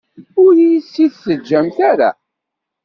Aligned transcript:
Ur 0.43 0.53
iyi-tt-id-teǧǧamt 0.59 1.77
ara. 1.91 2.09